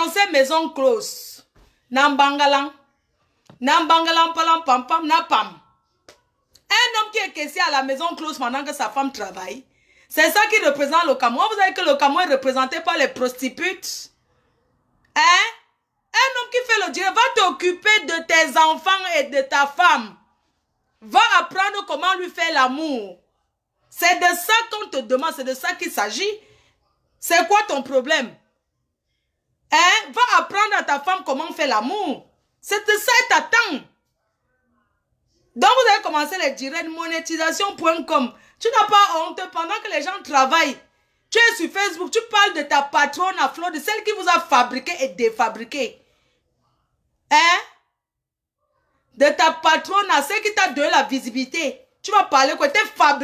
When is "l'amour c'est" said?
22.52-24.16, 31.68-32.76